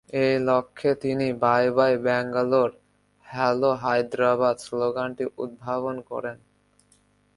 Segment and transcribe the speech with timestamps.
[0.21, 2.71] এই লক্ষ্যে তিনি "বাই-বাই ব্যাঙ্গালোর,
[3.25, 6.37] হ্যালো হায়দ্রাবাদ" স্লোগানটি উদ্ভাবন করেন।